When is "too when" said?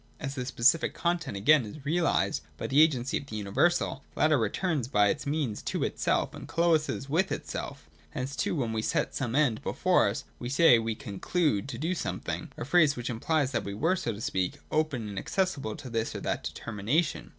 8.35-8.73